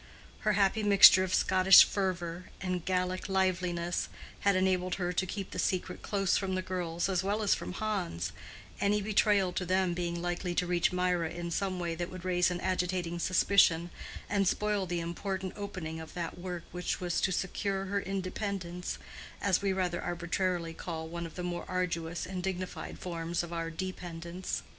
Her 0.39 0.53
happy 0.53 0.81
mixture 0.81 1.23
of 1.23 1.31
Scottish 1.31 1.83
fervor 1.83 2.45
and 2.59 2.83
Gaelic 2.83 3.29
liveliness 3.29 4.09
had 4.39 4.55
enabled 4.55 4.95
her 4.95 5.13
to 5.13 5.25
keep 5.27 5.51
the 5.51 5.59
secret 5.59 6.01
close 6.01 6.37
from 6.37 6.55
the 6.55 6.63
girls 6.63 7.07
as 7.07 7.23
well 7.23 7.43
as 7.43 7.53
from 7.53 7.73
Hans, 7.73 8.31
any 8.79 8.99
betrayal 8.99 9.53
to 9.53 9.63
them 9.63 9.93
being 9.93 10.19
likely 10.19 10.55
to 10.55 10.65
reach 10.65 10.91
Mirah 10.91 11.29
in 11.29 11.51
some 11.51 11.77
way 11.79 11.93
that 11.93 12.09
would 12.09 12.25
raise 12.25 12.49
an 12.49 12.59
agitating 12.61 13.19
suspicion, 13.19 13.91
and 14.27 14.47
spoil 14.47 14.87
the 14.87 15.01
important 15.01 15.53
opening 15.55 15.99
of 15.99 16.15
that 16.15 16.35
work 16.35 16.63
which 16.71 16.99
was 16.99 17.21
to 17.21 17.31
secure 17.31 17.85
her 17.85 18.01
independence, 18.01 18.97
as 19.39 19.61
we 19.61 19.71
rather 19.71 20.01
arbitrarily 20.01 20.73
call 20.73 21.07
one 21.07 21.27
of 21.27 21.35
the 21.35 21.43
more 21.43 21.63
arduous 21.67 22.25
and 22.25 22.41
dignified 22.41 22.97
forms 22.97 23.43
of 23.43 23.53
our 23.53 23.69
dependence. 23.69 24.63